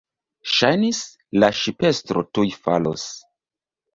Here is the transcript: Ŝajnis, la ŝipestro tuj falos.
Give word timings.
Ŝajnis, 0.51 1.01
la 1.43 1.51
ŝipestro 1.59 2.25
tuj 2.37 2.47
falos. 2.63 3.07